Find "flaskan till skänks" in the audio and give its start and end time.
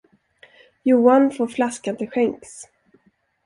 1.47-2.61